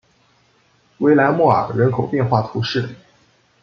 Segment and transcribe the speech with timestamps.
[0.97, 2.89] 维莱莫尔人口变化图示